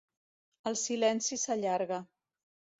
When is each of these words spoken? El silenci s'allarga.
El 0.71 0.79
silenci 0.85 1.41
s'allarga. 1.43 2.03